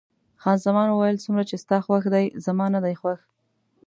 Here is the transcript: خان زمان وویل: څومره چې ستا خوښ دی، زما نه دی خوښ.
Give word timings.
خان 0.41 0.57
زمان 0.67 0.87
وویل: 0.89 1.21
څومره 1.25 1.43
چې 1.49 1.55
ستا 1.63 1.77
خوښ 1.85 2.03
دی، 2.13 2.25
زما 2.45 2.65
نه 2.75 2.79
دی 2.85 2.95
خوښ. 3.01 3.19